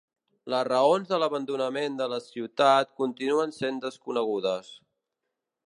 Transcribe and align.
Les 0.53 0.63
raons 0.67 1.11
de 1.11 1.19
l'abandonament 1.23 1.99
de 1.99 2.07
la 2.13 2.19
ciutat 2.29 2.97
continuen 3.03 3.55
sent 3.59 3.81
desconegudes. 3.85 4.73